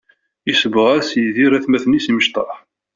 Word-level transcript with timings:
Yessebɣas 0.47 1.09
Yidir 1.21 1.51
atmaten-is 1.57 2.05
imecṭaḥ. 2.11 2.51